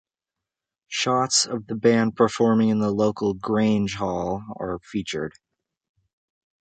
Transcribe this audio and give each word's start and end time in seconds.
Shots 0.87 1.45
of 1.45 1.67
the 1.67 1.75
band 1.75 2.15
performing 2.15 2.69
in 2.69 2.81
a 2.81 2.89
local 2.89 3.35
Grange 3.35 3.93
hall 3.97 4.43
are 4.55 4.79
featured. 4.83 5.33